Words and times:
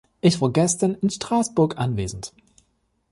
Ich 0.19 0.41
war 0.41 0.51
gestern 0.51 0.95
in 0.95 1.11
Straßburg 1.11 1.77
anwesend. 1.77 2.33